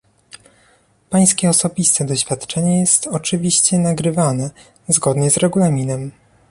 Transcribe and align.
Pańskie 1.09 1.49
osobiste 1.49 2.05
oświadczenie 2.09 2.79
jest 2.79 3.07
oczywiście 3.07 3.79
nagrywane, 3.79 4.51
zgodnie 4.89 5.31
z 5.31 5.37
Regulaminem 5.37 6.11